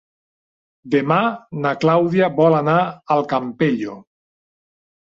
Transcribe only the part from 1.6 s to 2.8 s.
na Clàudia vol anar